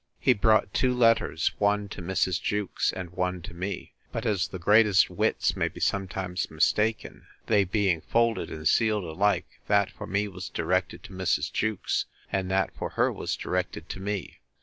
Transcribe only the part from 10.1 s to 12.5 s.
was directed to Mrs. Jewkes; and